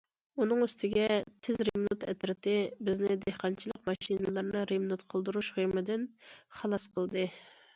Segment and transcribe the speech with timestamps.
[0.43, 1.17] ئۇنىڭ ئۈستىگە‹‹
[1.47, 2.55] تېز رېمونت ئەترىتى››
[2.87, 6.09] بىزنى دېھقانچىلىق ماشىنىلىرىنى رېمونت قىلدۇرۇش غېمىدىن
[6.61, 7.29] خالاس قىلدى.